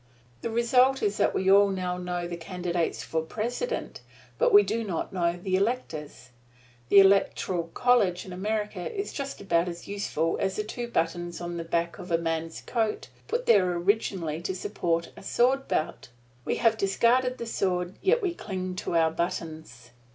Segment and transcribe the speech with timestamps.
[0.41, 4.01] The result is that we all now know the candidates for President,
[4.39, 6.31] but we do not know the electors.
[6.89, 11.57] The electoral college in America is just about as useful as the two buttons on
[11.57, 16.09] the back of a man's coat, put there originally to support a sword belt.
[16.45, 19.91] We have discarded the sword, yet we cling to our buttons.